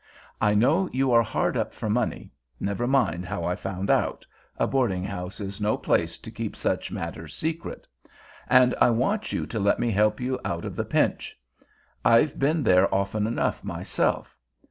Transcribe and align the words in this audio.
I 0.41 0.55
know 0.55 0.89
you 0.91 1.11
are 1.11 1.21
hard 1.21 1.55
up 1.55 1.75
for 1.75 1.87
money—never 1.87 2.87
mind 2.87 3.23
how 3.23 3.43
I 3.43 3.53
found 3.53 3.91
out, 3.91 4.25
a 4.57 4.65
boarding 4.65 5.03
house 5.03 5.39
is 5.39 5.61
no 5.61 5.77
place 5.77 6.17
to 6.17 6.31
keep 6.31 6.55
such 6.55 6.91
matters 6.91 7.35
secret—and 7.35 8.73
I 8.81 8.89
want 8.89 9.31
you 9.31 9.45
to 9.45 9.59
let 9.59 9.77
me 9.79 9.91
help 9.91 10.19
you 10.19 10.39
out 10.43 10.65
of 10.65 10.75
the 10.75 10.85
pinch. 10.85 11.37
I've 12.03 12.39
been 12.39 12.63
there 12.63 12.91
often 12.91 13.27
enough 13.27 13.63
myself. 13.63 14.35